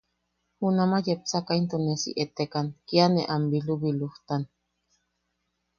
Junamaʼa 0.59 1.05
yepsaka 1.07 1.51
into 1.59 1.77
ne 1.79 1.93
si 2.01 2.09
etekan, 2.23 2.67
kia 2.87 3.05
ne 3.13 3.21
am 3.33 3.43
bilubilujtan. 3.51 4.43